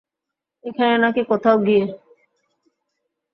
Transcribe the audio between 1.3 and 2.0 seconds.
কোথাও গিয়ে?